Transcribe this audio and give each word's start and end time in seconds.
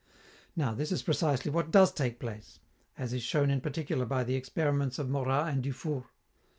Now, 0.55 0.73
this 0.73 0.91
is 0.91 1.03
precisely 1.03 1.51
what 1.51 1.69
does 1.69 1.91
take 1.93 2.17
place, 2.19 2.59
as 2.97 3.13
is 3.13 3.21
shown 3.21 3.51
in 3.51 3.61
particular 3.61 4.03
by 4.07 4.23
the 4.23 4.33
experiments 4.33 4.97
of 4.97 5.09
Morat 5.11 5.53
and 5.53 5.63
Dufourt. 5.63 6.05